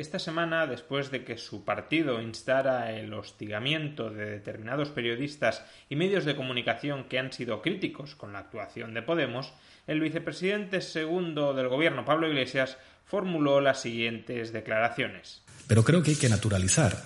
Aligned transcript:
esta 0.00 0.20
semana, 0.20 0.66
después 0.66 1.10
de 1.10 1.24
que 1.24 1.36
su 1.36 1.64
partido 1.64 2.22
instara 2.22 2.92
el 2.92 3.12
hostigamiento 3.12 4.10
de 4.10 4.26
determinados 4.26 4.90
periodistas 4.90 5.64
y 5.90 5.96
medios 5.96 6.24
de 6.24 6.36
comunicación 6.36 7.04
que 7.04 7.18
han 7.18 7.32
sido 7.32 7.62
críticos 7.62 8.14
con 8.14 8.32
la 8.32 8.38
actuación 8.38 8.94
de 8.94 9.02
Podemos, 9.02 9.52
el 9.88 10.00
vicepresidente 10.00 10.82
segundo 10.82 11.52
del 11.52 11.68
gobierno, 11.68 12.04
Pablo 12.04 12.28
Iglesias, 12.28 12.76
formuló 13.06 13.60
las 13.60 13.80
siguientes 13.80 14.52
declaraciones. 14.52 15.42
Pero 15.66 15.82
creo 15.82 16.02
que 16.02 16.10
hay 16.10 16.16
que 16.16 16.28
naturalizar 16.28 16.96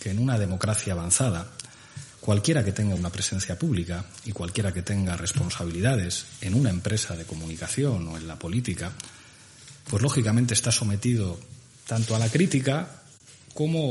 que 0.00 0.10
en 0.10 0.18
una 0.18 0.38
democracia 0.38 0.92
avanzada, 0.92 1.50
cualquiera 2.20 2.62
que 2.62 2.72
tenga 2.72 2.94
una 2.94 3.10
presencia 3.10 3.58
pública 3.58 4.04
y 4.26 4.32
cualquiera 4.32 4.72
que 4.72 4.82
tenga 4.82 5.16
responsabilidades 5.16 6.26
en 6.42 6.54
una 6.54 6.68
empresa 6.68 7.16
de 7.16 7.24
comunicación 7.24 8.08
o 8.08 8.18
en 8.18 8.28
la 8.28 8.36
política, 8.36 8.92
pues 9.88 10.02
lógicamente 10.02 10.52
está 10.52 10.70
sometido 10.70 11.38
tanto 11.86 12.14
a 12.14 12.18
la 12.18 12.28
crítica 12.28 12.88
como 13.54 13.90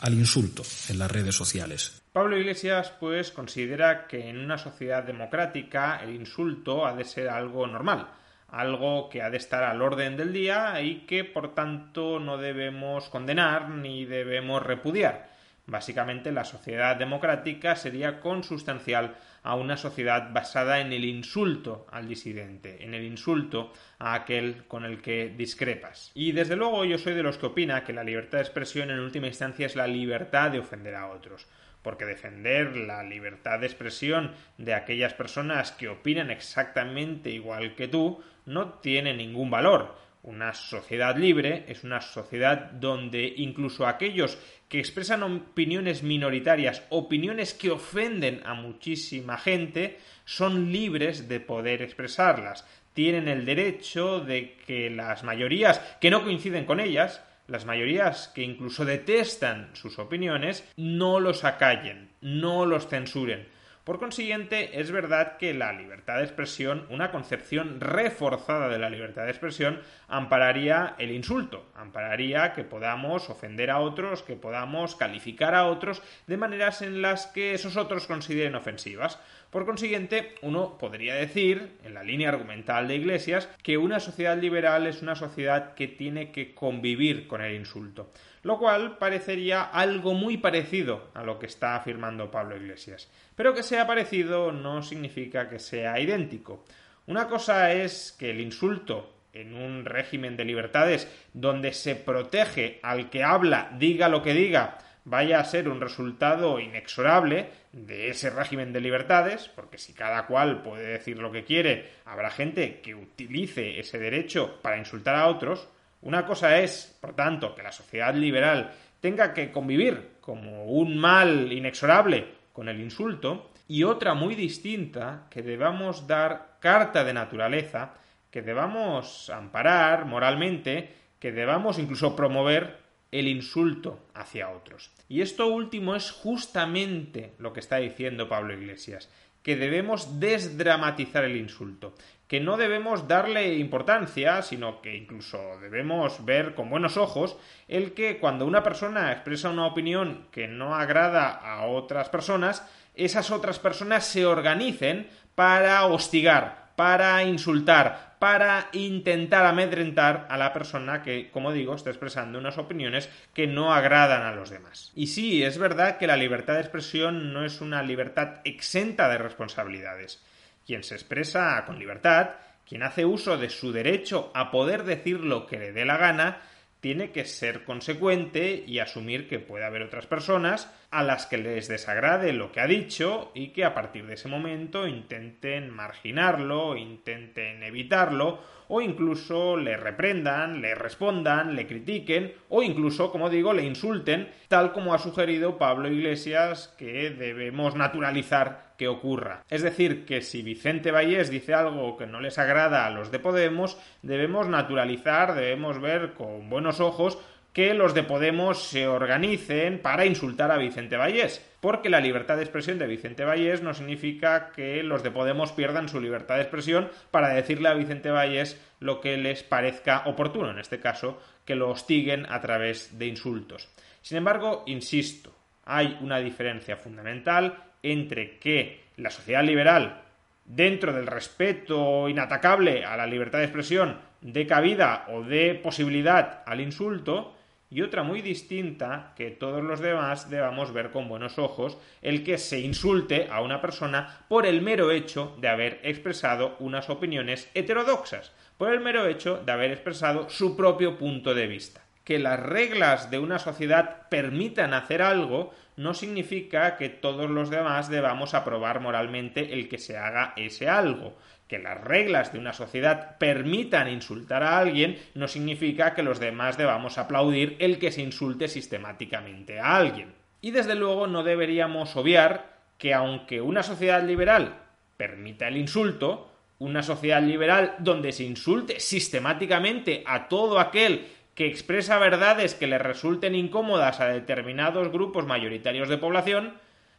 al 0.00 0.14
insulto 0.14 0.62
en 0.88 0.98
las 0.98 1.10
redes 1.10 1.34
sociales. 1.34 2.02
Pablo 2.12 2.38
Iglesias, 2.38 2.92
pues, 2.98 3.30
considera 3.30 4.06
que 4.06 4.28
en 4.28 4.38
una 4.38 4.56
sociedad 4.56 5.04
democrática 5.04 6.00
el 6.02 6.14
insulto 6.14 6.86
ha 6.86 6.94
de 6.94 7.04
ser 7.04 7.28
algo 7.28 7.66
normal, 7.66 8.08
algo 8.48 9.10
que 9.10 9.22
ha 9.22 9.28
de 9.28 9.36
estar 9.36 9.62
al 9.62 9.82
orden 9.82 10.16
del 10.16 10.32
día 10.32 10.80
y 10.80 11.06
que, 11.06 11.24
por 11.24 11.54
tanto, 11.54 12.18
no 12.18 12.38
debemos 12.38 13.10
condenar 13.10 13.68
ni 13.68 14.06
debemos 14.06 14.62
repudiar. 14.62 15.35
Básicamente, 15.66 16.30
la 16.30 16.44
sociedad 16.44 16.96
democrática 16.96 17.74
sería 17.74 18.20
consustancial 18.20 19.16
a 19.42 19.56
una 19.56 19.76
sociedad 19.76 20.32
basada 20.32 20.80
en 20.80 20.92
el 20.92 21.04
insulto 21.04 21.86
al 21.90 22.08
disidente, 22.08 22.84
en 22.84 22.94
el 22.94 23.04
insulto 23.04 23.72
a 23.98 24.14
aquel 24.14 24.64
con 24.66 24.84
el 24.84 25.02
que 25.02 25.34
discrepas. 25.36 26.12
Y 26.14 26.32
desde 26.32 26.56
luego 26.56 26.84
yo 26.84 26.98
soy 26.98 27.14
de 27.14 27.22
los 27.22 27.38
que 27.38 27.46
opina 27.46 27.84
que 27.84 27.92
la 27.92 28.04
libertad 28.04 28.38
de 28.38 28.44
expresión 28.44 28.90
en 28.90 29.00
última 29.00 29.26
instancia 29.26 29.66
es 29.66 29.76
la 29.76 29.86
libertad 29.86 30.50
de 30.50 30.60
ofender 30.60 30.94
a 30.94 31.08
otros 31.08 31.46
porque 31.86 32.04
defender 32.04 32.76
la 32.76 33.04
libertad 33.04 33.60
de 33.60 33.66
expresión 33.66 34.32
de 34.58 34.74
aquellas 34.74 35.14
personas 35.14 35.70
que 35.70 35.86
opinan 35.86 36.32
exactamente 36.32 37.30
igual 37.30 37.76
que 37.76 37.86
tú 37.86 38.20
no 38.44 38.70
tiene 38.80 39.14
ningún 39.14 39.50
valor. 39.50 39.96
Una 40.26 40.54
sociedad 40.54 41.16
libre 41.16 41.64
es 41.68 41.84
una 41.84 42.00
sociedad 42.00 42.72
donde 42.72 43.32
incluso 43.36 43.86
aquellos 43.86 44.36
que 44.68 44.80
expresan 44.80 45.22
opiniones 45.22 46.02
minoritarias, 46.02 46.82
opiniones 46.88 47.54
que 47.54 47.70
ofenden 47.70 48.42
a 48.44 48.54
muchísima 48.54 49.38
gente, 49.38 50.00
son 50.24 50.72
libres 50.72 51.28
de 51.28 51.38
poder 51.38 51.80
expresarlas. 51.80 52.66
Tienen 52.92 53.28
el 53.28 53.44
derecho 53.44 54.18
de 54.18 54.56
que 54.66 54.90
las 54.90 55.22
mayorías 55.22 55.78
que 56.00 56.10
no 56.10 56.24
coinciden 56.24 56.64
con 56.64 56.80
ellas, 56.80 57.22
las 57.46 57.64
mayorías 57.64 58.26
que 58.26 58.42
incluso 58.42 58.84
detestan 58.84 59.70
sus 59.76 60.00
opiniones, 60.00 60.68
no 60.76 61.20
los 61.20 61.44
acallen, 61.44 62.10
no 62.20 62.66
los 62.66 62.88
censuren, 62.88 63.46
por 63.86 64.00
consiguiente, 64.00 64.80
es 64.80 64.90
verdad 64.90 65.36
que 65.36 65.54
la 65.54 65.72
libertad 65.72 66.16
de 66.16 66.24
expresión, 66.24 66.88
una 66.90 67.12
concepción 67.12 67.80
reforzada 67.80 68.68
de 68.68 68.80
la 68.80 68.90
libertad 68.90 69.26
de 69.26 69.30
expresión, 69.30 69.80
ampararía 70.08 70.96
el 70.98 71.12
insulto, 71.12 71.70
ampararía 71.72 72.52
que 72.52 72.64
podamos 72.64 73.30
ofender 73.30 73.70
a 73.70 73.78
otros, 73.78 74.24
que 74.24 74.34
podamos 74.34 74.96
calificar 74.96 75.54
a 75.54 75.66
otros 75.66 76.02
de 76.26 76.36
maneras 76.36 76.82
en 76.82 77.00
las 77.00 77.28
que 77.28 77.54
esos 77.54 77.76
otros 77.76 78.08
consideren 78.08 78.56
ofensivas. 78.56 79.20
Por 79.56 79.64
consiguiente, 79.64 80.34
uno 80.42 80.76
podría 80.76 81.14
decir, 81.14 81.78
en 81.82 81.94
la 81.94 82.02
línea 82.02 82.28
argumental 82.28 82.86
de 82.86 82.96
Iglesias, 82.96 83.48
que 83.62 83.78
una 83.78 84.00
sociedad 84.00 84.36
liberal 84.36 84.86
es 84.86 85.00
una 85.00 85.14
sociedad 85.14 85.72
que 85.72 85.88
tiene 85.88 86.30
que 86.30 86.54
convivir 86.54 87.26
con 87.26 87.40
el 87.40 87.54
insulto, 87.54 88.10
lo 88.42 88.58
cual 88.58 88.98
parecería 88.98 89.62
algo 89.62 90.12
muy 90.12 90.36
parecido 90.36 91.08
a 91.14 91.22
lo 91.22 91.38
que 91.38 91.46
está 91.46 91.74
afirmando 91.74 92.30
Pablo 92.30 92.54
Iglesias. 92.54 93.10
Pero 93.34 93.54
que 93.54 93.62
sea 93.62 93.86
parecido 93.86 94.52
no 94.52 94.82
significa 94.82 95.48
que 95.48 95.58
sea 95.58 95.98
idéntico. 96.00 96.62
Una 97.06 97.26
cosa 97.26 97.72
es 97.72 98.14
que 98.18 98.32
el 98.32 98.42
insulto 98.42 99.14
en 99.32 99.54
un 99.54 99.86
régimen 99.86 100.36
de 100.36 100.44
libertades 100.44 101.10
donde 101.32 101.72
se 101.72 101.96
protege 101.96 102.78
al 102.82 103.08
que 103.08 103.24
habla, 103.24 103.70
diga 103.78 104.10
lo 104.10 104.22
que 104.22 104.34
diga, 104.34 104.76
vaya 105.06 105.38
a 105.38 105.44
ser 105.44 105.68
un 105.68 105.80
resultado 105.80 106.58
inexorable 106.58 107.48
de 107.72 108.10
ese 108.10 108.28
régimen 108.28 108.72
de 108.72 108.80
libertades, 108.80 109.48
porque 109.54 109.78
si 109.78 109.92
cada 109.92 110.26
cual 110.26 110.62
puede 110.62 110.88
decir 110.88 111.18
lo 111.18 111.30
que 111.30 111.44
quiere, 111.44 111.92
habrá 112.04 112.28
gente 112.28 112.80
que 112.80 112.94
utilice 112.94 113.78
ese 113.78 113.98
derecho 113.98 114.60
para 114.60 114.78
insultar 114.78 115.14
a 115.14 115.28
otros. 115.28 115.68
Una 116.02 116.26
cosa 116.26 116.58
es, 116.58 116.98
por 117.00 117.14
tanto, 117.14 117.54
que 117.54 117.62
la 117.62 117.70
sociedad 117.70 118.14
liberal 118.14 118.72
tenga 119.00 119.32
que 119.32 119.52
convivir 119.52 120.16
como 120.20 120.64
un 120.64 120.98
mal 120.98 121.52
inexorable 121.52 122.26
con 122.52 122.68
el 122.68 122.80
insulto, 122.80 123.52
y 123.68 123.84
otra 123.84 124.14
muy 124.14 124.34
distinta, 124.34 125.26
que 125.30 125.42
debamos 125.42 126.06
dar 126.06 126.56
carta 126.58 127.04
de 127.04 127.12
naturaleza, 127.12 127.94
que 128.30 128.42
debamos 128.42 129.30
amparar 129.30 130.04
moralmente, 130.04 130.92
que 131.20 131.30
debamos 131.30 131.78
incluso 131.78 132.16
promover 132.16 132.85
el 133.12 133.28
insulto 133.28 134.00
hacia 134.14 134.50
otros. 134.50 134.90
Y 135.08 135.20
esto 135.20 135.46
último 135.46 135.94
es 135.94 136.10
justamente 136.10 137.34
lo 137.38 137.52
que 137.52 137.60
está 137.60 137.76
diciendo 137.76 138.28
Pablo 138.28 138.54
Iglesias, 138.54 139.08
que 139.42 139.56
debemos 139.56 140.18
desdramatizar 140.18 141.24
el 141.24 141.36
insulto, 141.36 141.94
que 142.26 142.40
no 142.40 142.56
debemos 142.56 143.06
darle 143.06 143.54
importancia, 143.54 144.42
sino 144.42 144.82
que 144.82 144.96
incluso 144.96 145.38
debemos 145.60 146.24
ver 146.24 146.54
con 146.56 146.68
buenos 146.68 146.96
ojos 146.96 147.36
el 147.68 147.92
que 147.92 148.18
cuando 148.18 148.44
una 148.44 148.64
persona 148.64 149.12
expresa 149.12 149.50
una 149.50 149.66
opinión 149.66 150.26
que 150.32 150.48
no 150.48 150.74
agrada 150.74 151.30
a 151.30 151.66
otras 151.66 152.08
personas, 152.08 152.68
esas 152.96 153.30
otras 153.30 153.60
personas 153.60 154.04
se 154.04 154.26
organicen 154.26 155.08
para 155.36 155.86
hostigar, 155.86 156.72
para 156.74 157.22
insultar, 157.22 158.05
para 158.18 158.68
intentar 158.72 159.44
amedrentar 159.44 160.26
a 160.30 160.36
la 160.36 160.52
persona 160.52 161.02
que, 161.02 161.30
como 161.30 161.52
digo, 161.52 161.74
está 161.74 161.90
expresando 161.90 162.38
unas 162.38 162.58
opiniones 162.58 163.10
que 163.34 163.46
no 163.46 163.74
agradan 163.74 164.22
a 164.22 164.34
los 164.34 164.50
demás. 164.50 164.92
Y 164.94 165.08
sí, 165.08 165.42
es 165.42 165.58
verdad 165.58 165.98
que 165.98 166.06
la 166.06 166.16
libertad 166.16 166.54
de 166.54 166.60
expresión 166.60 167.32
no 167.32 167.44
es 167.44 167.60
una 167.60 167.82
libertad 167.82 168.40
exenta 168.44 169.08
de 169.08 169.18
responsabilidades 169.18 170.22
quien 170.66 170.82
se 170.82 170.96
expresa 170.96 171.64
con 171.64 171.78
libertad, 171.78 172.30
quien 172.68 172.82
hace 172.82 173.04
uso 173.04 173.38
de 173.38 173.48
su 173.48 173.72
derecho 173.72 174.32
a 174.34 174.50
poder 174.50 174.82
decir 174.82 175.20
lo 175.20 175.46
que 175.46 175.58
le 175.58 175.72
dé 175.72 175.84
la 175.84 175.96
gana, 175.96 176.42
tiene 176.86 177.10
que 177.10 177.24
ser 177.24 177.64
consecuente 177.64 178.62
y 178.64 178.78
asumir 178.78 179.28
que 179.28 179.40
puede 179.40 179.64
haber 179.64 179.82
otras 179.82 180.06
personas 180.06 180.72
a 180.92 181.02
las 181.02 181.26
que 181.26 181.36
les 181.36 181.66
desagrade 181.66 182.32
lo 182.32 182.52
que 182.52 182.60
ha 182.60 182.68
dicho 182.68 183.32
y 183.34 183.48
que 183.48 183.64
a 183.64 183.74
partir 183.74 184.06
de 184.06 184.14
ese 184.14 184.28
momento 184.28 184.86
intenten 184.86 185.68
marginarlo, 185.68 186.76
intenten 186.76 187.64
evitarlo 187.64 188.38
o 188.68 188.80
incluso 188.80 189.56
le 189.56 189.76
reprendan, 189.76 190.60
le 190.60 190.74
respondan, 190.74 191.54
le 191.54 191.66
critiquen 191.66 192.32
o 192.48 192.62
incluso, 192.62 193.10
como 193.10 193.30
digo, 193.30 193.52
le 193.52 193.64
insulten, 193.64 194.28
tal 194.48 194.72
como 194.72 194.94
ha 194.94 194.98
sugerido 194.98 195.58
Pablo 195.58 195.88
Iglesias 195.88 196.74
que 196.78 197.10
debemos 197.10 197.74
naturalizar 197.74 198.74
que 198.76 198.88
ocurra. 198.88 199.42
Es 199.48 199.62
decir, 199.62 200.04
que 200.04 200.20
si 200.20 200.42
Vicente 200.42 200.90
Vallés 200.90 201.30
dice 201.30 201.54
algo 201.54 201.96
que 201.96 202.06
no 202.06 202.20
les 202.20 202.38
agrada 202.38 202.86
a 202.86 202.90
los 202.90 203.10
de 203.10 203.18
Podemos, 203.18 203.78
debemos 204.02 204.48
naturalizar, 204.48 205.34
debemos 205.34 205.80
ver 205.80 206.12
con 206.14 206.50
buenos 206.50 206.80
ojos 206.80 207.18
que 207.56 207.72
los 207.72 207.94
de 207.94 208.02
Podemos 208.02 208.64
se 208.64 208.86
organicen 208.86 209.78
para 209.78 210.04
insultar 210.04 210.50
a 210.50 210.58
Vicente 210.58 210.98
Vallés. 210.98 211.42
Porque 211.58 211.88
la 211.88 212.00
libertad 212.00 212.36
de 212.36 212.42
expresión 212.42 212.78
de 212.78 212.86
Vicente 212.86 213.24
Vallés 213.24 213.62
no 213.62 213.72
significa 213.72 214.52
que 214.54 214.82
los 214.82 215.02
de 215.02 215.10
Podemos 215.10 215.52
pierdan 215.52 215.88
su 215.88 215.98
libertad 215.98 216.34
de 216.34 216.42
expresión 216.42 216.90
para 217.10 217.30
decirle 217.30 217.70
a 217.70 217.72
Vicente 217.72 218.10
Vallés 218.10 218.62
lo 218.78 219.00
que 219.00 219.16
les 219.16 219.42
parezca 219.42 220.02
oportuno, 220.04 220.50
en 220.50 220.58
este 220.58 220.80
caso, 220.80 221.18
que 221.46 221.54
lo 221.54 221.70
hostiguen 221.70 222.26
a 222.28 222.42
través 222.42 222.98
de 222.98 223.06
insultos. 223.06 223.70
Sin 224.02 224.18
embargo, 224.18 224.62
insisto, 224.66 225.34
hay 225.64 225.96
una 226.02 226.18
diferencia 226.18 226.76
fundamental 226.76 227.64
entre 227.82 228.36
que 228.38 228.84
la 228.98 229.08
sociedad 229.08 229.42
liberal, 229.42 230.02
dentro 230.44 230.92
del 230.92 231.06
respeto 231.06 232.06
inatacable 232.06 232.84
a 232.84 232.98
la 232.98 233.06
libertad 233.06 233.38
de 233.38 233.44
expresión, 233.44 233.98
dé 234.20 234.46
cabida 234.46 235.06
o 235.08 235.22
dé 235.22 235.54
posibilidad 235.54 236.42
al 236.44 236.60
insulto, 236.60 237.32
y 237.70 237.82
otra 237.82 238.02
muy 238.02 238.22
distinta 238.22 239.12
que 239.16 239.30
todos 239.30 239.62
los 239.62 239.80
demás 239.80 240.30
debamos 240.30 240.72
ver 240.72 240.90
con 240.90 241.08
buenos 241.08 241.38
ojos 241.38 241.78
el 242.02 242.22
que 242.22 242.38
se 242.38 242.60
insulte 242.60 243.28
a 243.30 243.40
una 243.40 243.60
persona 243.60 244.24
por 244.28 244.46
el 244.46 244.62
mero 244.62 244.90
hecho 244.90 245.36
de 245.40 245.48
haber 245.48 245.80
expresado 245.82 246.56
unas 246.60 246.88
opiniones 246.90 247.50
heterodoxas, 247.54 248.32
por 248.56 248.72
el 248.72 248.80
mero 248.80 249.06
hecho 249.06 249.42
de 249.44 249.52
haber 249.52 249.72
expresado 249.72 250.30
su 250.30 250.56
propio 250.56 250.96
punto 250.96 251.34
de 251.34 251.46
vista. 251.46 251.82
Que 252.04 252.18
las 252.20 252.38
reglas 252.38 253.10
de 253.10 253.18
una 253.18 253.40
sociedad 253.40 254.08
permitan 254.08 254.74
hacer 254.74 255.02
algo 255.02 255.52
no 255.76 255.92
significa 255.92 256.76
que 256.76 256.88
todos 256.88 257.28
los 257.28 257.50
demás 257.50 257.90
debamos 257.90 258.32
aprobar 258.34 258.80
moralmente 258.80 259.52
el 259.52 259.68
que 259.68 259.78
se 259.78 259.98
haga 259.98 260.32
ese 260.36 260.68
algo. 260.68 261.16
Que 261.48 261.58
las 261.58 261.80
reglas 261.80 262.32
de 262.32 262.38
una 262.38 262.52
sociedad 262.52 263.18
permitan 263.18 263.88
insultar 263.88 264.42
a 264.42 264.58
alguien 264.58 264.98
no 265.14 265.28
significa 265.28 265.94
que 265.94 266.02
los 266.02 266.18
demás 266.18 266.58
debamos 266.58 266.98
aplaudir 266.98 267.56
el 267.60 267.78
que 267.78 267.92
se 267.92 268.02
insulte 268.02 268.48
sistemáticamente 268.48 269.60
a 269.60 269.76
alguien. 269.76 270.12
Y 270.40 270.50
desde 270.50 270.74
luego 270.74 271.06
no 271.06 271.22
deberíamos 271.22 271.96
obviar 271.96 272.56
que 272.78 272.94
aunque 272.94 273.40
una 273.40 273.62
sociedad 273.62 274.02
liberal 274.02 274.54
permita 274.96 275.48
el 275.48 275.56
insulto, 275.56 276.30
una 276.58 276.82
sociedad 276.82 277.22
liberal 277.22 277.74
donde 277.78 278.12
se 278.12 278.24
insulte 278.24 278.80
sistemáticamente 278.80 280.02
a 280.06 280.28
todo 280.28 280.58
aquel 280.58 281.06
que 281.34 281.46
expresa 281.46 281.98
verdades 281.98 282.54
que 282.54 282.66
le 282.66 282.78
resulten 282.78 283.34
incómodas 283.34 284.00
a 284.00 284.08
determinados 284.08 284.90
grupos 284.90 285.26
mayoritarios 285.26 285.88
de 285.88 285.98
población, 285.98 286.54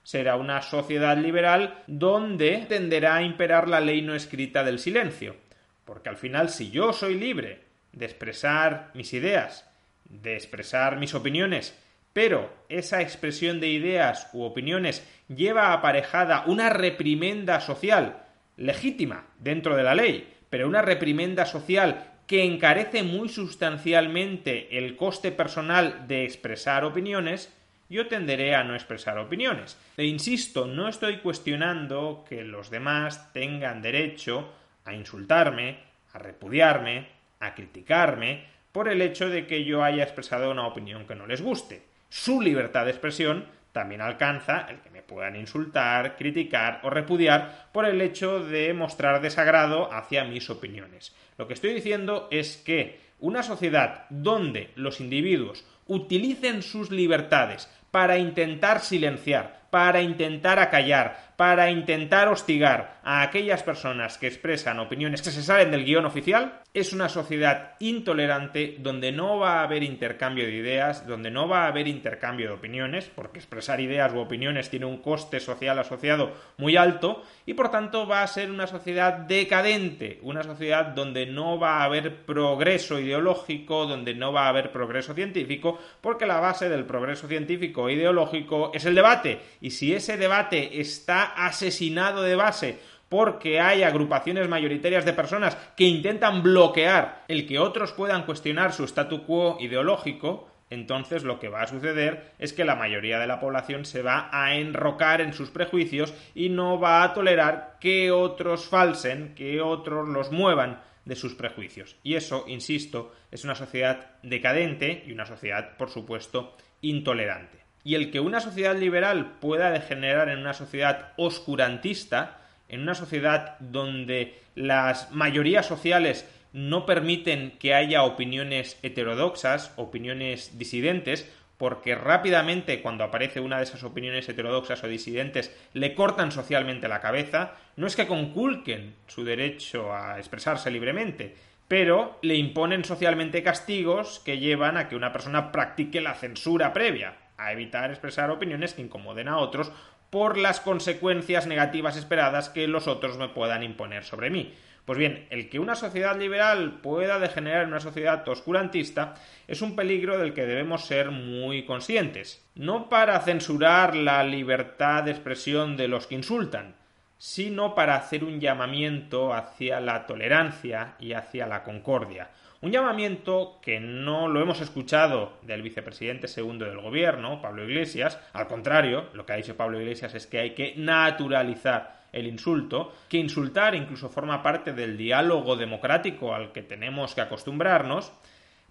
será 0.07 0.38
una 0.38 0.62
sociedad 0.62 1.18
liberal 1.18 1.83
donde 1.86 2.65
tenderá 2.69 3.18
a 3.18 3.24
imperar 3.24 3.68
la 3.68 3.81
ley 3.81 4.01
no 4.01 4.15
escrita 4.15 4.63
del 4.63 4.80
silencio. 4.80 5.36
Porque 5.83 6.07
al 6.07 6.15
final, 6.15 6.48
si 6.48 6.71
yo 6.71 6.94
soy 6.94 7.15
libre 7.15 7.65
de 7.92 8.06
expresar 8.06 8.89
mis 8.94 9.12
ideas, 9.12 9.69
de 10.06 10.36
expresar 10.36 10.95
mis 10.95 11.13
opiniones, 11.13 11.77
pero 12.13 12.50
esa 12.69 13.01
expresión 13.01 13.59
de 13.59 13.68
ideas 13.68 14.30
u 14.31 14.44
opiniones 14.44 15.06
lleva 15.27 15.74
aparejada 15.74 16.45
una 16.48 16.69
reprimenda 16.69 17.60
social 17.60 18.24
legítima 18.56 19.25
dentro 19.39 19.75
de 19.75 19.83
la 19.83 19.94
ley, 19.94 20.33
pero 20.50 20.69
una 20.69 20.81
reprimenda 20.81 21.45
social 21.45 22.13
que 22.27 22.45
encarece 22.45 23.03
muy 23.03 23.27
sustancialmente 23.27 24.77
el 24.77 24.95
coste 24.95 25.33
personal 25.33 26.07
de 26.07 26.24
expresar 26.24 26.86
opiniones, 26.86 27.53
yo 27.89 28.07
tenderé 28.07 28.56
a 28.56 28.63
no 28.63 28.75
expresar 28.75 29.18
opiniones. 29.18 29.78
E 29.95 30.06
insisto, 30.06 30.66
no 30.66 30.88
estoy 30.88 31.18
cuestionando 31.18 32.25
que 32.28 32.44
los 32.44 32.69
demás 32.69 33.31
tengan 33.34 33.81
derecho 33.81 34.51
a 34.86 34.94
insultarme, 34.94 35.80
a 36.13 36.19
repudiarme, 36.19 37.07
a 37.39 37.54
criticarme, 37.54 38.45
por 38.72 38.88
el 38.88 39.01
hecho 39.01 39.30
de 39.30 39.48
que 39.48 39.63
yo 39.63 39.84
haya 39.84 40.04
expresado 40.04 40.51
una 40.51 40.68
opinión 40.68 41.06
que 41.06 41.16
no 41.16 41.25
les 41.25 41.42
guste. 41.42 41.84
Su 42.10 42.42
libertad 42.42 42.86
de 42.86 42.92
expresión 42.92 43.45
también 43.72 44.01
alcanza 44.01 44.66
el 44.69 44.80
que 44.80 44.89
me 44.89 45.01
puedan 45.01 45.36
insultar, 45.36 46.16
criticar 46.16 46.80
o 46.84 46.89
repudiar 46.89 47.69
por 47.72 47.86
el 47.86 48.01
hecho 48.01 48.44
de 48.44 48.74
mostrar 48.74 49.22
desagrado 49.22 49.94
hacia 49.94 50.24
mis 50.24 50.50
opiniones. 50.50 51.16
Lo 51.38 51.48
que 51.48 51.54
estoy 51.54 51.74
diciendo 51.74 52.28
es 52.31 52.57
que 52.57 53.06
una 53.19 53.44
sociedad 53.44 54.06
donde 54.10 54.72
los 54.75 55.00
individuos 55.00 55.66
utilicen 55.88 56.62
sus 56.62 56.92
libertades 56.92 57.69
para 57.92 58.18
intentar 58.18 58.81
silenciar, 58.81 59.68
para 59.69 60.02
intentar 60.02 60.60
acallar, 60.60 61.34
para 61.36 61.72
intentar 61.72 62.28
hostigar 62.28 62.97
a 63.09 63.21
aquellas 63.21 63.63
personas 63.63 64.18
que 64.18 64.27
expresan 64.27 64.81
opiniones 64.81 65.21
que 65.21 65.31
se 65.31 65.42
salen 65.42 65.71
del 65.71 65.86
guion 65.86 66.06
oficial, 66.06 66.59
es 66.74 66.92
una 66.92 67.07
sociedad 67.07 67.75
intolerante 67.80 68.75
donde 68.80 69.13
no 69.13 69.39
va 69.39 69.62
a 69.62 69.63
haber 69.63 69.81
intercambio 69.81 70.45
de 70.45 70.51
ideas, 70.51 71.07
donde 71.07 71.31
no 71.31 71.48
va 71.48 71.63
a 71.63 71.68
haber 71.69 71.88
intercambio 71.88 72.48
de 72.48 72.56
opiniones, 72.56 73.09
porque 73.15 73.39
expresar 73.39 73.80
ideas 73.80 74.13
u 74.13 74.19
opiniones 74.19 74.69
tiene 74.69 74.88
un 74.88 74.98
coste 74.98 75.39
social 75.39 75.80
asociado 75.80 76.33
muy 76.57 76.75
alto, 76.75 77.24
y 77.45 77.54
por 77.54 77.71
tanto 77.71 78.06
va 78.06 78.24
a 78.24 78.27
ser 78.27 78.51
una 78.51 78.68
sociedad 78.68 79.13
decadente, 79.13 80.19
una 80.21 80.44
sociedad 80.44 80.88
donde 80.88 81.27
no 81.27 81.57
va 81.57 81.77
a 81.77 81.86
haber 81.86 82.25
progreso 82.25 83.00
ideológico, 83.00 83.86
donde 83.86 84.15
no 84.15 84.33
va 84.33 84.48
a 84.48 84.50
haber 84.50 84.74
progreso 84.74 85.13
científico, 85.13 85.80
porque 86.01 86.25
la 86.25 86.42
base 86.42 86.68
del 86.68 86.83
progreso 86.83 87.30
científico 87.30 87.88
e 87.88 87.94
ideológico 87.94 88.71
es 88.74 88.83
el 88.83 88.95
debate, 88.95 89.39
y 89.62 89.71
si 89.71 89.94
ese 89.94 90.18
debate 90.18 90.81
está 90.81 91.24
asesinado 91.24 92.21
de 92.21 92.36
base 92.36 92.97
porque 93.09 93.59
hay 93.59 93.83
agrupaciones 93.83 94.48
mayoritarias 94.48 95.06
de 95.06 95.13
personas 95.13 95.56
que 95.75 95.86
intentan 95.86 96.44
bloquear 96.44 97.24
el 97.27 97.48
que 97.48 97.59
otros 97.59 97.92
puedan 97.94 98.25
cuestionar 98.25 98.74
su 98.74 98.83
statu 98.83 99.24
quo 99.24 99.57
ideológico, 99.59 100.50
entonces 100.69 101.24
lo 101.24 101.39
que 101.39 101.48
va 101.48 101.62
a 101.62 101.68
suceder 101.68 102.33
es 102.39 102.51
que 102.51 102.65
la 102.65 102.75
mayoría 102.75 103.19
de 103.19 103.27
la 103.27 103.39
población 103.39 103.86
se 103.86 104.01
va 104.01 104.30
a 104.31 104.56
enrocar 104.56 105.21
en 105.21 105.33
sus 105.33 105.50
prejuicios 105.50 106.13
y 106.36 106.50
no 106.50 106.80
va 106.80 107.04
a 107.04 107.13
tolerar 107.13 107.77
que 107.80 108.12
otros 108.12 108.65
falsen, 108.65 109.33
que 109.36 109.62
otros 109.62 110.10
los 110.10 110.31
muevan 110.31 110.81
de 111.06 111.15
sus 111.15 111.36
prejuicios. 111.36 111.95
Y 112.03 112.15
eso, 112.15 112.44
insisto, 112.48 113.13
es 113.31 113.45
una 113.45 113.56
sociedad 113.56 114.18
decadente 114.24 115.03
y 115.07 115.13
una 115.13 115.25
sociedad, 115.25 115.77
por 115.77 115.89
supuesto, 115.89 116.57
intolerante 116.81 117.68
y 117.88 117.95
el 117.95 118.12
que 118.12 118.19
una 118.19 118.42
sociedad 118.42 118.75
liberal 118.75 119.38
pueda 119.39 119.71
degenerar 119.71 120.27
en 120.27 120.39
una 120.39 120.53
sociedad 120.53 121.13
oscurantista, 121.15 122.42
en 122.69 122.81
una 122.81 122.96
sociedad 122.96 123.58
donde 123.60 124.40
las 124.56 125.12
mayorías 125.12 125.66
sociales 125.66 126.28
no 126.54 126.86
permiten 126.86 127.52
que 127.60 127.74
haya 127.74 128.04
opiniones 128.04 128.80
heterodoxas, 128.81 129.74
opiniones 129.75 130.58
disidentes, 130.58 131.31
porque 131.58 131.96
rápidamente 131.96 132.81
cuando 132.81 133.04
aparece 133.04 133.40
una 133.40 133.58
de 133.58 133.64
esas 133.64 133.84
opiniones 133.84 134.30
heterodoxas 134.30 134.84
o 134.84 134.88
disidentes 134.88 135.56
le 135.74 135.96
cortan 135.96 136.31
socialmente 136.31 136.88
la 136.88 137.02
cabeza, 137.02 137.54
no 137.75 137.88
es 137.88 137.96
que 137.96 138.08
conculquen 138.08 138.96
su 139.08 139.24
derecho 139.24 139.94
a 139.94 140.20
expresarse 140.20 140.70
libremente, 140.72 141.36
pero 141.68 142.20
le 142.22 142.36
imponen 142.36 142.86
socialmente 142.86 143.44
castigos 143.44 144.22
que 144.24 144.38
llevan 144.38 144.78
a 144.78 144.88
que 144.88 144.96
una 144.96 145.12
persona 145.12 145.52
practique 145.52 146.00
la 146.00 146.13
censura 146.13 146.74
previa, 146.74 147.16
a 147.38 147.52
evitar 147.52 147.90
expresar 147.90 148.31
opiniones 148.31 148.74
que 148.74 148.81
incomoden 148.81 149.28
a 149.28 149.38
otros 149.38 149.72
por 150.09 150.38
las 150.38 150.59
consecuencias 150.59 151.48
negativas 151.48 151.98
esperadas 151.98 152.50
que 152.50 152.68
los 152.68 152.88
otros 152.88 153.18
me 153.18 153.30
puedan 153.30 153.63
imponer 153.63 154.04
sobre 154.04 154.30
mí. 154.30 154.54
Pues 154.88 154.98
bien, 154.98 155.27
el 155.31 155.50
que 155.50 155.59
una 155.59 155.75
sociedad 155.75 156.18
liberal 156.18 156.80
pueda 156.81 157.19
degenerar 157.19 157.63
en 157.63 157.69
una 157.69 157.81
sociedad 157.81 158.25
oscurantista 158.30 159.15
es 159.45 159.62
un 159.62 159.75
peligro 159.75 160.18
del 160.18 160.33
que 160.33 160.45
debemos 160.45 160.86
ser 160.86 161.12
muy 161.12 161.65
conscientes. 161.65 162.48
No 162.56 162.88
para 162.88 163.19
censurar 163.19 163.98
la 163.98 164.24
libertad 164.24 165.04
de 165.04 165.12
expresión 165.12 165.75
de 165.75 165.89
los 165.89 166.07
que 166.07 166.15
insultan, 166.15 166.75
sino 167.18 167.75
para 167.75 167.95
hacer 167.95 168.24
un 168.24 168.39
llamamiento 168.39 169.33
hacia 169.33 169.81
la 169.81 170.07
tolerancia 170.07 170.95
y 171.00 171.12
hacia 171.12 171.48
la 171.48 171.63
concordia. 171.63 172.30
Un 172.59 172.71
llamamiento 172.71 173.59
que 173.62 173.80
no 173.80 174.27
lo 174.27 174.42
hemos 174.42 174.62
escuchado 174.62 175.33
del 175.44 175.62
vicepresidente 175.62 176.27
segundo 176.27 176.65
del 176.65 176.81
gobierno, 176.81 177.39
Pablo 177.39 177.63
Iglesias. 177.63 178.19
Al 178.33 178.48
contrario, 178.48 179.09
lo 179.13 179.27
que 179.27 179.33
ha 179.33 179.38
dicho 179.38 179.56
Pablo 179.56 179.80
Iglesias 179.80 180.15
es 180.15 180.25
que 180.25 180.39
hay 180.39 180.56
que 180.56 180.74
naturalizar 180.75 182.06
el 182.12 182.25
insulto, 182.25 182.95
que 183.09 183.18
insultar 183.18 183.75
incluso 183.75 184.09
forma 184.09 184.42
parte 184.42 184.74
del 184.74 184.98
diálogo 184.98 185.56
democrático 185.56 186.33
al 186.33 186.51
que 186.51 186.63
tenemos 186.63 187.13
que 187.13 187.21
acostumbrarnos, 187.21 188.12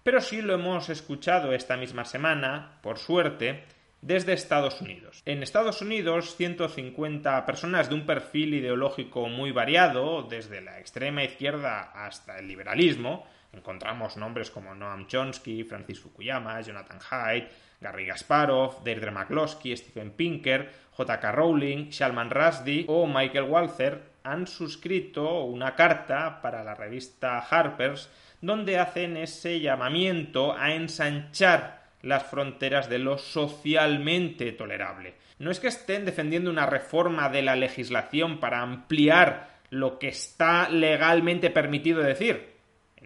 pero 0.03 0.19
sí 0.19 0.41
lo 0.41 0.55
hemos 0.55 0.89
escuchado 0.89 1.53
esta 1.53 1.77
misma 1.77 2.03
semana, 2.03 2.79
por 2.81 2.97
suerte, 2.97 3.63
desde 4.01 4.33
Estados 4.33 4.81
Unidos. 4.81 5.21
En 5.25 5.43
Estados 5.43 5.81
Unidos, 5.81 6.35
150 6.35 7.45
personas 7.45 7.87
de 7.87 7.95
un 7.95 8.05
perfil 8.05 8.53
ideológico 8.53 9.29
muy 9.29 9.51
variado, 9.51 10.23
desde 10.23 10.59
la 10.59 10.79
extrema 10.79 11.23
izquierda 11.23 11.91
hasta 11.93 12.37
el 12.39 12.49
liberalismo, 12.49 13.25
Encontramos 13.53 14.17
nombres 14.17 14.51
como 14.51 14.75
Noam 14.75 15.07
Chomsky, 15.07 15.63
Francis 15.63 15.99
Fukuyama, 15.99 16.61
Jonathan 16.61 16.99
Haidt, 17.09 17.51
Gary 17.79 18.05
Gasparov, 18.05 18.83
Deirdre 18.83 19.11
McCloskey, 19.11 19.75
Stephen 19.77 20.11
Pinker, 20.11 20.71
J.K. 20.91 21.31
Rowling, 21.31 21.91
Salman 21.91 22.29
Rushdie 22.29 22.85
o 22.87 23.05
Michael 23.07 23.45
Walzer 23.45 24.01
han 24.23 24.47
suscrito 24.47 25.43
una 25.43 25.75
carta 25.75 26.41
para 26.41 26.63
la 26.63 26.75
revista 26.75 27.39
Harper's 27.39 28.09
donde 28.41 28.77
hacen 28.77 29.17
ese 29.17 29.59
llamamiento 29.59 30.53
a 30.53 30.73
ensanchar 30.73 31.83
las 32.01 32.23
fronteras 32.23 32.89
de 32.89 32.99
lo 32.99 33.17
socialmente 33.17 34.51
tolerable. 34.51 35.15
No 35.39 35.51
es 35.51 35.59
que 35.59 35.67
estén 35.67 36.05
defendiendo 36.05 36.49
una 36.49 36.65
reforma 36.65 37.29
de 37.29 37.41
la 37.41 37.55
legislación 37.55 38.39
para 38.39 38.61
ampliar 38.61 39.49
lo 39.69 39.99
que 39.99 40.07
está 40.09 40.69
legalmente 40.69 41.49
permitido 41.49 42.01
decir, 42.01 42.56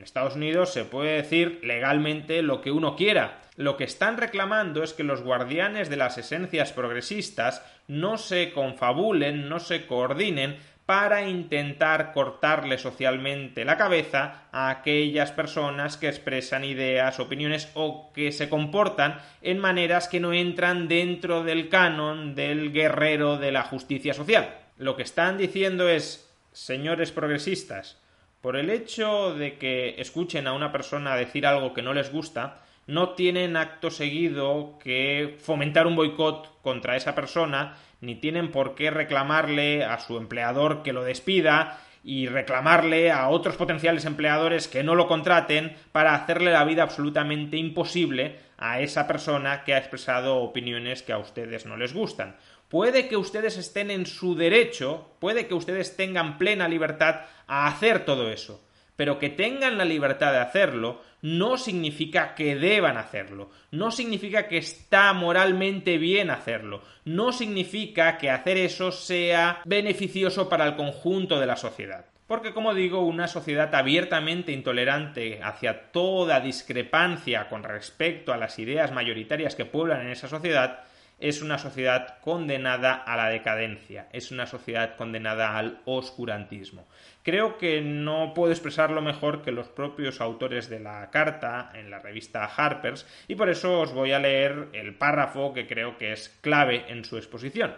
en 0.01 0.05
Estados 0.05 0.35
Unidos 0.35 0.73
se 0.73 0.83
puede 0.83 1.17
decir 1.17 1.59
legalmente 1.61 2.41
lo 2.41 2.59
que 2.61 2.71
uno 2.71 2.95
quiera. 2.95 3.39
Lo 3.55 3.77
que 3.77 3.83
están 3.83 4.17
reclamando 4.17 4.81
es 4.81 4.93
que 4.93 5.03
los 5.03 5.21
guardianes 5.21 5.91
de 5.91 5.95
las 5.95 6.17
esencias 6.17 6.73
progresistas 6.73 7.63
no 7.87 8.17
se 8.17 8.51
confabulen, 8.51 9.47
no 9.47 9.59
se 9.59 9.85
coordinen 9.85 10.57
para 10.87 11.27
intentar 11.29 12.13
cortarle 12.13 12.79
socialmente 12.79 13.63
la 13.63 13.77
cabeza 13.77 14.47
a 14.51 14.71
aquellas 14.71 15.31
personas 15.33 15.97
que 15.97 16.07
expresan 16.07 16.63
ideas, 16.63 17.19
opiniones 17.19 17.69
o 17.75 18.11
que 18.11 18.31
se 18.31 18.49
comportan 18.49 19.19
en 19.43 19.59
maneras 19.59 20.07
que 20.07 20.19
no 20.19 20.33
entran 20.33 20.87
dentro 20.87 21.43
del 21.43 21.69
canon 21.69 22.33
del 22.33 22.73
guerrero 22.73 23.37
de 23.37 23.51
la 23.51 23.61
justicia 23.61 24.15
social. 24.15 24.49
Lo 24.79 24.95
que 24.95 25.03
están 25.03 25.37
diciendo 25.37 25.87
es, 25.87 26.27
señores 26.53 27.11
progresistas, 27.11 28.00
por 28.41 28.57
el 28.57 28.69
hecho 28.69 29.33
de 29.35 29.57
que 29.57 29.95
escuchen 29.99 30.47
a 30.47 30.53
una 30.53 30.71
persona 30.71 31.15
decir 31.15 31.45
algo 31.45 31.73
que 31.73 31.81
no 31.81 31.93
les 31.93 32.11
gusta, 32.11 32.61
no 32.87 33.09
tienen 33.09 33.55
acto 33.55 33.91
seguido 33.91 34.79
que 34.83 35.37
fomentar 35.39 35.87
un 35.87 35.95
boicot 35.95 36.61
contra 36.61 36.95
esa 36.95 37.15
persona, 37.15 37.77
ni 38.01 38.15
tienen 38.15 38.51
por 38.51 38.75
qué 38.75 38.89
reclamarle 38.89 39.85
a 39.85 39.99
su 39.99 40.17
empleador 40.17 40.81
que 40.81 40.93
lo 40.93 41.03
despida, 41.03 41.79
y 42.03 42.27
reclamarle 42.27 43.11
a 43.11 43.29
otros 43.29 43.55
potenciales 43.55 44.05
empleadores 44.05 44.67
que 44.67 44.83
no 44.83 44.95
lo 44.95 45.07
contraten 45.07 45.75
para 45.91 46.15
hacerle 46.15 46.51
la 46.51 46.63
vida 46.63 46.83
absolutamente 46.83 47.57
imposible 47.57 48.39
a 48.57 48.79
esa 48.79 49.07
persona 49.07 49.63
que 49.63 49.73
ha 49.73 49.77
expresado 49.77 50.37
opiniones 50.37 51.03
que 51.03 51.13
a 51.13 51.17
ustedes 51.17 51.65
no 51.65 51.77
les 51.77 51.93
gustan. 51.93 52.35
Puede 52.71 53.09
que 53.09 53.17
ustedes 53.17 53.57
estén 53.57 53.91
en 53.91 54.05
su 54.05 54.33
derecho, 54.33 55.09
puede 55.19 55.45
que 55.45 55.53
ustedes 55.53 55.97
tengan 55.97 56.37
plena 56.37 56.69
libertad 56.69 57.25
a 57.45 57.67
hacer 57.67 58.05
todo 58.05 58.31
eso, 58.31 58.65
pero 58.95 59.19
que 59.19 59.27
tengan 59.27 59.77
la 59.77 59.83
libertad 59.83 60.31
de 60.31 60.37
hacerlo 60.37 61.01
no 61.21 61.57
significa 61.57 62.33
que 62.33 62.55
deban 62.55 62.95
hacerlo, 62.95 63.49
no 63.71 63.91
significa 63.91 64.47
que 64.47 64.57
está 64.57 65.11
moralmente 65.11 65.97
bien 65.97 66.29
hacerlo, 66.29 66.81
no 67.03 67.33
significa 67.33 68.17
que 68.17 68.29
hacer 68.29 68.57
eso 68.57 68.93
sea 68.93 69.61
beneficioso 69.65 70.47
para 70.47 70.65
el 70.65 70.77
conjunto 70.77 71.41
de 71.41 71.47
la 71.47 71.57
sociedad. 71.57 72.05
Porque, 72.25 72.53
como 72.53 72.73
digo, 72.73 73.01
una 73.01 73.27
sociedad 73.27 73.75
abiertamente 73.75 74.53
intolerante 74.53 75.41
hacia 75.43 75.91
toda 75.91 76.39
discrepancia 76.39 77.49
con 77.49 77.63
respecto 77.63 78.31
a 78.31 78.37
las 78.37 78.57
ideas 78.59 78.93
mayoritarias 78.93 79.55
que 79.55 79.65
pueblan 79.65 80.03
en 80.03 80.11
esa 80.11 80.29
sociedad 80.29 80.85
es 81.21 81.41
una 81.41 81.57
sociedad 81.57 82.19
condenada 82.21 82.93
a 82.93 83.15
la 83.15 83.29
decadencia, 83.29 84.07
es 84.11 84.31
una 84.31 84.47
sociedad 84.47 84.95
condenada 84.95 85.57
al 85.57 85.79
oscurantismo. 85.85 86.87
Creo 87.23 87.57
que 87.57 87.81
no 87.81 88.33
puedo 88.33 88.51
expresarlo 88.51 89.01
mejor 89.01 89.43
que 89.43 89.51
los 89.51 89.67
propios 89.67 90.19
autores 90.19 90.69
de 90.69 90.79
la 90.79 91.09
carta 91.11 91.71
en 91.75 91.91
la 91.91 91.99
revista 91.99 92.45
Harper's 92.45 93.05
y 93.27 93.35
por 93.35 93.49
eso 93.49 93.81
os 93.81 93.93
voy 93.93 94.11
a 94.11 94.19
leer 94.19 94.69
el 94.73 94.95
párrafo 94.95 95.53
que 95.53 95.67
creo 95.67 95.97
que 95.97 96.11
es 96.11 96.29
clave 96.41 96.85
en 96.89 97.05
su 97.05 97.17
exposición. 97.17 97.75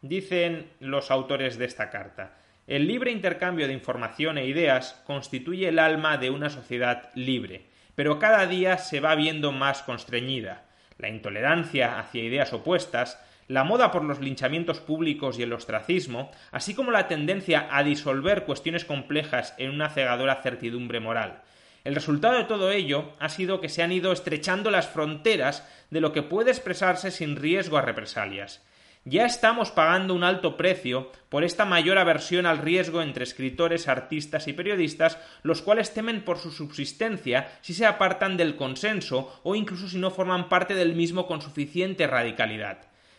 Dicen 0.00 0.70
los 0.80 1.10
autores 1.10 1.58
de 1.58 1.66
esta 1.66 1.90
carta 1.90 2.38
el 2.66 2.88
libre 2.88 3.12
intercambio 3.12 3.68
de 3.68 3.72
información 3.72 4.38
e 4.38 4.46
ideas 4.46 5.00
constituye 5.06 5.68
el 5.68 5.78
alma 5.78 6.18
de 6.18 6.30
una 6.30 6.50
sociedad 6.50 7.10
libre, 7.14 7.66
pero 7.94 8.18
cada 8.18 8.44
día 8.46 8.78
se 8.78 8.98
va 8.98 9.14
viendo 9.14 9.52
más 9.52 9.82
constreñida 9.82 10.65
la 10.98 11.08
intolerancia 11.08 11.98
hacia 11.98 12.24
ideas 12.24 12.52
opuestas, 12.52 13.18
la 13.48 13.64
moda 13.64 13.92
por 13.92 14.04
los 14.04 14.20
linchamientos 14.20 14.80
públicos 14.80 15.38
y 15.38 15.42
el 15.42 15.52
ostracismo, 15.52 16.30
así 16.50 16.74
como 16.74 16.90
la 16.90 17.08
tendencia 17.08 17.68
a 17.70 17.84
disolver 17.84 18.44
cuestiones 18.44 18.84
complejas 18.84 19.54
en 19.58 19.70
una 19.70 19.88
cegadora 19.88 20.42
certidumbre 20.42 21.00
moral. 21.00 21.42
El 21.84 21.94
resultado 21.94 22.34
de 22.34 22.44
todo 22.44 22.72
ello 22.72 23.12
ha 23.20 23.28
sido 23.28 23.60
que 23.60 23.68
se 23.68 23.82
han 23.82 23.92
ido 23.92 24.10
estrechando 24.10 24.72
las 24.72 24.88
fronteras 24.88 25.68
de 25.90 26.00
lo 26.00 26.12
que 26.12 26.22
puede 26.22 26.50
expresarse 26.50 27.12
sin 27.12 27.36
riesgo 27.36 27.76
a 27.76 27.82
represalias. 27.82 28.64
Ya 29.08 29.24
estamos 29.24 29.70
pagando 29.70 30.14
un 30.14 30.24
alto 30.24 30.56
precio 30.56 31.12
por 31.28 31.44
esta 31.44 31.64
mayor 31.64 31.96
aversión 31.96 32.44
al 32.44 32.58
riesgo 32.58 33.02
entre 33.02 33.22
escritores, 33.22 33.86
artistas 33.86 34.48
y 34.48 34.52
periodistas, 34.52 35.16
los 35.44 35.62
cuales 35.62 35.94
temen 35.94 36.24
por 36.24 36.38
su 36.38 36.50
subsistencia 36.50 37.52
si 37.60 37.72
se 37.72 37.86
apartan 37.86 38.36
del 38.36 38.56
consenso 38.56 39.40
o 39.44 39.54
incluso 39.54 39.88
si 39.88 39.98
no 39.98 40.10
forman 40.10 40.48
parte 40.48 40.74
del 40.74 40.96
mismo 40.96 41.28
con 41.28 41.40
suficiente 41.40 42.08
radicalidad. 42.08 42.78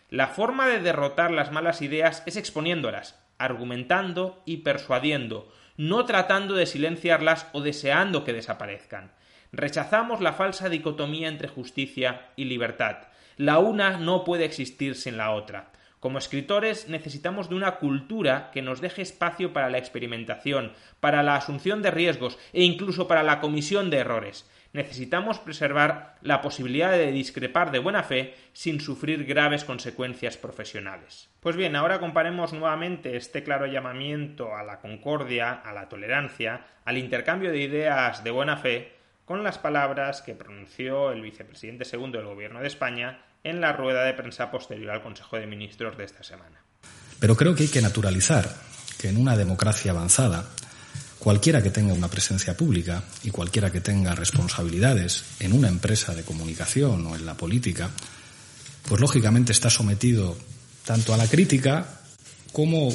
La 0.10 0.28
forma 0.28 0.68
de 0.68 0.82
derrotar 0.82 1.32
las 1.32 1.54
malas 1.54 1.82
ideas 1.82 2.22
es 2.26 2.36
exponiéndolas, 2.36 3.18
argumentando 3.38 4.44
y 4.44 4.58
persuadiendo, 4.58 5.50
no 5.78 6.04
tratando 6.04 6.56
de 6.56 6.66
silenciarlas 6.66 7.48
o 7.54 7.62
deseando 7.62 8.26
que 8.26 8.34
desaparezcan. 8.34 9.14
Rechazamos 9.54 10.20
la 10.20 10.34
falsa 10.34 10.68
dicotomía 10.68 11.30
entre 11.30 11.48
justicia 11.48 12.28
y 12.36 12.44
libertad. 12.44 13.08
La 13.38 13.60
una 13.60 14.00
no 14.00 14.26
puede 14.26 14.44
existir 14.44 14.96
sin 14.96 15.16
la 15.16 15.32
otra. 15.32 15.72
Como 16.08 16.20
escritores 16.20 16.88
necesitamos 16.88 17.50
de 17.50 17.56
una 17.56 17.76
cultura 17.80 18.50
que 18.54 18.62
nos 18.62 18.80
deje 18.80 19.02
espacio 19.02 19.52
para 19.52 19.70
la 19.70 19.78
experimentación, 19.78 20.72
para 21.02 21.22
la 21.22 21.36
asunción 21.36 21.82
de 21.82 21.92
riesgos 21.92 22.40
e 22.54 22.64
incluso 22.64 23.10
para 23.10 23.24
la 23.24 23.42
comisión 23.42 23.90
de 23.90 23.98
errores. 23.98 24.50
Necesitamos 24.72 25.40
preservar 25.40 26.16
la 26.22 26.40
posibilidad 26.42 26.94
de 26.94 27.12
discrepar 27.12 27.72
de 27.72 27.80
buena 27.80 28.04
fe 28.04 28.36
sin 28.54 28.80
sufrir 28.80 29.26
graves 29.26 29.66
consecuencias 29.66 30.38
profesionales. 30.38 31.30
Pues 31.42 31.58
bien, 31.58 31.76
ahora 31.76 32.00
comparemos 32.00 32.54
nuevamente 32.54 33.18
este 33.18 33.44
claro 33.44 33.66
llamamiento 33.66 34.56
a 34.56 34.64
la 34.64 34.80
concordia, 34.80 35.52
a 35.52 35.74
la 35.74 35.90
tolerancia, 35.90 36.62
al 36.86 36.98
intercambio 36.98 37.52
de 37.52 37.60
ideas 37.60 38.24
de 38.24 38.32
buena 38.32 38.56
fe, 38.56 38.94
con 39.26 39.44
las 39.44 39.58
palabras 39.58 40.22
que 40.22 40.36
pronunció 40.36 41.12
el 41.12 41.22
vicepresidente 41.22 41.84
segundo 41.84 42.18
del 42.18 42.28
Gobierno 42.28 42.62
de 42.62 42.68
España 42.68 43.20
en 43.44 43.62
la 43.62 43.74
rueda 43.74 44.04
de 44.04 44.14
prensa 44.14 44.52
posterior 44.52 44.92
al 44.92 45.02
Consejo 45.02 45.38
de 45.38 45.48
Ministros 45.48 45.98
de 45.98 46.06
esta 46.06 46.24
semana. 46.24 46.62
Pero 47.20 47.36
creo 47.36 47.56
que 47.56 47.64
hay 47.64 47.70
que 47.70 47.82
naturalizar 47.82 48.48
que 48.98 49.10
en 49.10 49.18
una 49.18 49.38
democracia 49.38 49.92
avanzada, 49.92 50.50
cualquiera 51.20 51.62
que 51.62 51.70
tenga 51.70 51.94
una 51.94 52.10
presencia 52.10 52.56
pública 52.56 53.04
y 53.24 53.32
cualquiera 53.32 53.72
que 53.72 53.82
tenga 53.82 54.16
responsabilidades 54.16 55.38
en 55.40 55.54
una 55.54 55.68
empresa 55.68 56.14
de 56.14 56.24
comunicación 56.24 57.06
o 57.08 57.16
en 57.16 57.26
la 57.26 57.36
política, 57.36 57.90
pues 58.88 59.02
lógicamente 59.02 59.52
está 59.52 59.70
sometido 59.70 60.38
tanto 60.86 61.14
a 61.14 61.18
la 61.18 61.28
crítica 61.28 62.02
como 62.54 62.90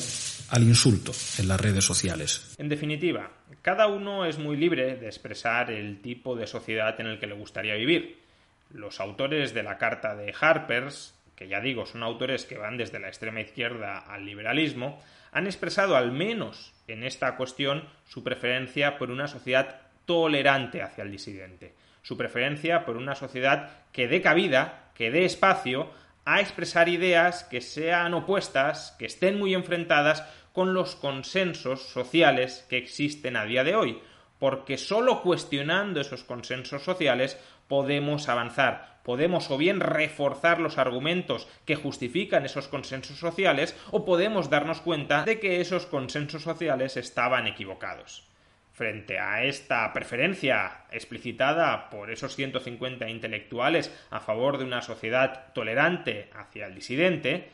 al 0.51 0.63
insulto 0.63 1.13
en 1.39 1.49
las 1.49 1.61
redes 1.61 1.85
sociales. 1.85 2.55
En 2.59 2.69
definitiva, 2.69 3.31
cada 3.63 3.87
uno 3.87 4.25
es 4.25 4.39
muy 4.39 4.57
libre 4.57 4.97
de 4.97 5.07
expresar 5.07 5.71
el 5.71 6.01
tipo 6.01 6.37
de 6.37 6.47
sociedad 6.47 6.99
en 7.01 7.07
el 7.07 7.19
que 7.19 7.27
le 7.27 7.35
gustaría 7.35 7.75
vivir 7.75 8.22
los 8.73 9.01
autores 9.01 9.55
de 9.55 9.63
la 9.63 9.79
carta 9.79 10.15
de 10.17 10.35
Harpers, 10.39 11.19
que 11.37 11.49
ya 11.49 11.61
digo 11.61 11.87
son 11.87 12.03
autores 12.03 12.45
que 12.45 12.59
van 12.59 12.77
desde 12.77 12.99
la 12.99 13.09
extrema 13.09 13.41
izquierda 13.41 13.99
al 13.99 14.25
liberalismo, 14.25 15.03
han 15.33 15.47
expresado 15.47 15.97
al 15.97 16.13
menos 16.13 16.75
en 16.89 17.05
esta 17.05 17.37
cuestión 17.37 17.89
su 18.05 18.23
preferencia 18.23 18.99
por 18.99 19.11
una 19.11 19.29
sociedad 19.29 19.81
tolerante 20.05 20.83
hacia 20.83 21.05
el 21.05 21.11
disidente, 21.11 21.75
su 22.03 22.17
preferencia 22.17 22.85
por 22.85 22.97
una 22.97 23.15
sociedad 23.15 23.71
que 23.93 24.09
dé 24.09 24.21
cabida, 24.21 24.91
que 24.95 25.11
dé 25.11 25.25
espacio 25.25 25.91
a 26.25 26.41
expresar 26.41 26.89
ideas 26.89 27.45
que 27.45 27.61
sean 27.61 28.15
opuestas, 28.15 28.95
que 28.99 29.07
estén 29.07 29.39
muy 29.39 29.55
enfrentadas 29.55 30.25
con 30.53 30.75
los 30.75 30.97
consensos 30.97 31.89
sociales 31.89 32.67
que 32.69 32.77
existen 32.77 33.37
a 33.37 33.45
día 33.45 33.65
de 33.65 33.75
hoy, 33.75 34.01
porque 34.39 34.77
sólo 34.77 35.23
cuestionando 35.23 36.01
esos 36.01 36.25
consensos 36.25 36.83
sociales 36.83 37.39
podemos 37.73 38.29
avanzar. 38.29 39.01
Podemos 39.03 39.51
o 39.51 39.57
bien 39.57 39.81
reforzar 39.81 40.61
los 40.61 40.77
argumentos 40.77 41.49
que 41.65 41.75
justifican 41.75 42.45
esos 42.45 42.69
consensos 42.69 43.17
sociales 43.17 43.75
o 43.91 44.05
podemos 44.05 44.51
darnos 44.51 44.83
cuenta 44.83 45.25
de 45.25 45.41
que 45.41 45.63
esos 45.63 45.87
consensos 45.87 46.43
sociales 46.43 46.99
estaban 46.99 47.47
equivocados. 47.47 48.29
Frente 48.75 49.19
a 49.19 49.45
esta 49.45 49.91
preferencia 49.95 50.85
explicitada 50.91 51.89
por 51.89 52.11
esos 52.11 52.37
150 52.37 53.09
intelectuales 53.09 53.91
a 54.11 54.21
favor 54.21 54.59
de 54.59 54.65
una 54.65 54.83
sociedad 54.83 55.55
tolerante 55.55 56.29
hacia 56.35 56.67
el 56.67 56.75
disidente, 56.75 57.49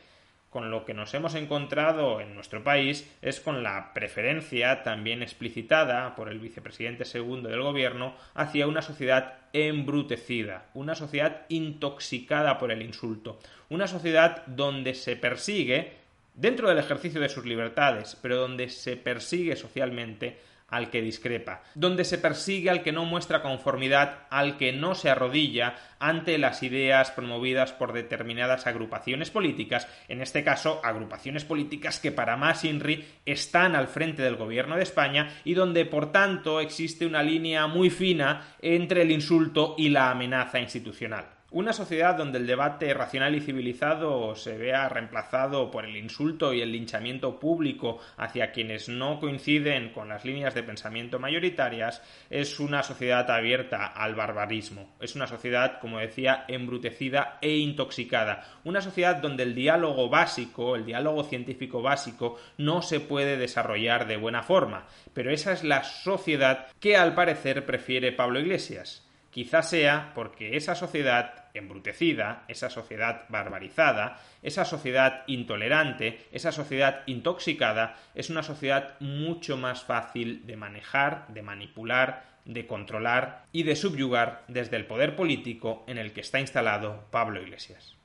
con 0.49 0.71
lo 0.71 0.85
que 0.85 0.93
nos 0.93 1.13
hemos 1.13 1.35
encontrado 1.35 2.21
en 2.21 2.33
nuestro 2.33 2.63
país 2.63 3.09
es 3.21 3.39
con 3.39 3.63
la 3.63 3.93
preferencia 3.93 4.83
también 4.83 5.21
explicitada 5.21 6.15
por 6.15 6.29
el 6.29 6.39
vicepresidente 6.39 7.05
segundo 7.05 7.49
del 7.49 7.61
gobierno 7.61 8.15
hacia 8.33 8.67
una 8.67 8.81
sociedad 8.81 9.35
embrutecida, 9.53 10.65
una 10.73 10.95
sociedad 10.95 11.45
intoxicada 11.49 12.57
por 12.57 12.71
el 12.71 12.81
insulto, 12.81 13.39
una 13.69 13.87
sociedad 13.87 14.45
donde 14.47 14.93
se 14.95 15.15
persigue, 15.15 15.93
dentro 16.33 16.69
del 16.69 16.77
ejercicio 16.77 17.19
de 17.19 17.29
sus 17.29 17.45
libertades, 17.45 18.17
pero 18.21 18.37
donde 18.37 18.69
se 18.69 18.95
persigue 18.95 19.55
socialmente 19.55 20.39
al 20.69 20.89
que 20.89 21.01
discrepa, 21.01 21.63
donde 21.75 22.05
se 22.05 22.17
persigue 22.17 22.69
al 22.69 22.83
que 22.83 22.91
no 22.91 23.05
muestra 23.05 23.41
conformidad, 23.41 24.27
al 24.29 24.57
que 24.57 24.71
no 24.71 24.95
se 24.95 25.09
arrodilla 25.09 25.75
ante 25.99 26.37
las 26.37 26.63
ideas 26.63 27.11
promovidas 27.11 27.73
por 27.73 27.93
determinadas 27.93 28.67
agrupaciones 28.67 29.31
políticas, 29.31 29.87
en 30.07 30.21
este 30.21 30.43
caso 30.43 30.81
agrupaciones 30.83 31.45
políticas 31.45 31.99
que 31.99 32.11
para 32.11 32.37
más 32.37 32.63
INRI 32.63 33.05
están 33.25 33.75
al 33.75 33.87
frente 33.87 34.21
del 34.21 34.35
gobierno 34.35 34.75
de 34.75 34.83
España 34.83 35.29
y 35.43 35.53
donde 35.53 35.85
por 35.85 36.11
tanto 36.11 36.59
existe 36.59 37.05
una 37.05 37.23
línea 37.23 37.67
muy 37.67 37.89
fina 37.89 38.55
entre 38.61 39.01
el 39.01 39.11
insulto 39.11 39.75
y 39.77 39.89
la 39.89 40.11
amenaza 40.11 40.59
institucional. 40.59 41.38
Una 41.51 41.73
sociedad 41.73 42.13
donde 42.13 42.37
el 42.37 42.45
debate 42.45 42.93
racional 42.93 43.33
y 43.33 43.41
civilizado 43.41 44.35
se 44.35 44.55
vea 44.55 44.87
reemplazado 44.87 45.71
por 45.71 45.83
el 45.83 45.97
insulto 45.97 46.53
y 46.53 46.61
el 46.61 46.71
linchamiento 46.71 47.39
público 47.39 47.99
hacia 48.17 48.51
quienes 48.51 48.87
no 48.87 49.19
coinciden 49.19 49.91
con 49.91 50.09
las 50.09 50.25
líneas 50.25 50.53
de 50.53 50.61
pensamiento 50.61 51.17
mayoritarias 51.17 52.03
es 52.29 52.59
una 52.59 52.83
sociedad 52.83 53.31
abierta 53.31 53.87
al 53.87 54.13
barbarismo. 54.13 54.95
Es 54.99 55.15
una 55.15 55.25
sociedad, 55.25 55.79
como 55.79 55.97
decía, 55.97 56.45
embrutecida 56.47 57.39
e 57.41 57.57
intoxicada. 57.57 58.45
Una 58.63 58.81
sociedad 58.81 59.15
donde 59.15 59.41
el 59.41 59.55
diálogo 59.55 60.07
básico, 60.07 60.75
el 60.75 60.85
diálogo 60.85 61.23
científico 61.23 61.81
básico, 61.81 62.37
no 62.59 62.83
se 62.83 62.99
puede 62.99 63.37
desarrollar 63.37 64.05
de 64.05 64.17
buena 64.17 64.43
forma. 64.43 64.85
Pero 65.15 65.31
esa 65.31 65.51
es 65.53 65.63
la 65.63 65.83
sociedad 65.83 66.67
que 66.79 66.95
al 66.95 67.15
parecer 67.15 67.65
prefiere 67.65 68.11
Pablo 68.11 68.39
Iglesias 68.39 69.08
Quizás 69.31 69.69
sea 69.69 70.11
porque 70.15 70.57
esa 70.57 70.75
sociedad 70.75 71.45
embrutecida, 71.53 72.45
esa 72.47 72.69
sociedad 72.69 73.25
barbarizada, 73.29 74.19
esa 74.41 74.65
sociedad 74.65 75.23
intolerante, 75.27 76.27
esa 76.31 76.51
sociedad 76.51 77.03
intoxicada, 77.05 77.95
es 78.15 78.29
una 78.29 78.43
sociedad 78.43 78.95
mucho 78.99 79.57
más 79.57 79.83
fácil 79.83 80.45
de 80.47 80.55
manejar, 80.55 81.27
de 81.27 81.41
manipular, 81.41 82.25
de 82.45 82.65
controlar 82.65 83.45
y 83.51 83.63
de 83.63 83.75
subyugar 83.75 84.43
desde 84.47 84.77
el 84.77 84.87
poder 84.87 85.15
político 85.15 85.83
en 85.87 85.99
el 85.99 86.13
que 86.13 86.21
está 86.21 86.39
instalado 86.39 87.05
Pablo 87.11 87.41
Iglesias. 87.41 87.98